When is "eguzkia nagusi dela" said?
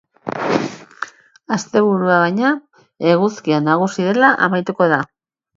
3.13-4.35